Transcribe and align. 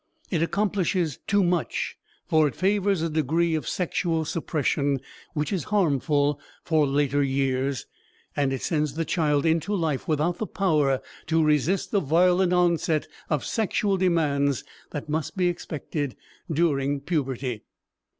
It 0.31 0.41
accomplishes 0.41 1.19
too 1.27 1.43
much, 1.43 1.95
for 2.25 2.47
it 2.47 2.55
favors 2.55 3.03
a 3.03 3.09
degree 3.11 3.53
of 3.53 3.69
sexual 3.69 4.25
suppression 4.25 4.99
which 5.35 5.53
is 5.53 5.65
harmful 5.65 6.39
for 6.63 6.87
later 6.87 7.21
years, 7.21 7.85
and 8.35 8.51
it 8.51 8.63
sends 8.63 8.95
the 8.95 9.05
child 9.05 9.45
into 9.45 9.75
life 9.75 10.07
without 10.07 10.39
the 10.39 10.47
power 10.47 11.01
to 11.27 11.43
resist 11.43 11.91
the 11.91 11.99
violent 11.99 12.51
onset 12.51 13.07
of 13.29 13.45
sexual 13.45 13.95
demands 13.95 14.63
that 14.89 15.07
must 15.07 15.37
be 15.37 15.47
expected 15.47 16.15
during 16.51 16.99
puberty. 17.01 17.61